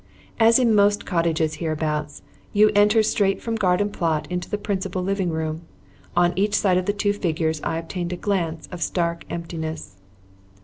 [0.39, 5.61] As in most cottages hereabouts, you entered straight from garden plot into the principal livingroom.
[6.15, 9.97] On each side of the two figures I obtained a glimpse of stark emptiness.